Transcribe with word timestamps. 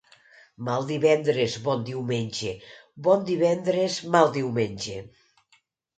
Mal 0.67 0.87
divendres, 0.91 1.57
bon 1.67 1.83
diumenge; 1.89 2.53
bon 3.09 3.27
divendres, 3.29 3.99
mal 4.17 4.37
diumenge. 4.39 4.97